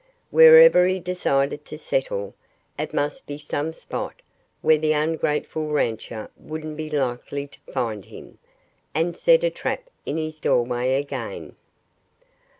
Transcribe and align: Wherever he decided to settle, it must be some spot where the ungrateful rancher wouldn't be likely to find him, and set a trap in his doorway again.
Wherever 0.31 0.87
he 0.87 0.99
decided 0.99 1.63
to 1.65 1.77
settle, 1.77 2.33
it 2.75 2.91
must 2.91 3.27
be 3.27 3.37
some 3.37 3.71
spot 3.71 4.15
where 4.63 4.79
the 4.79 4.93
ungrateful 4.93 5.67
rancher 5.67 6.31
wouldn't 6.35 6.75
be 6.75 6.89
likely 6.89 7.45
to 7.45 7.59
find 7.71 8.05
him, 8.05 8.39
and 8.95 9.15
set 9.15 9.43
a 9.43 9.51
trap 9.51 9.91
in 10.07 10.17
his 10.17 10.39
doorway 10.39 10.95
again. 10.99 11.55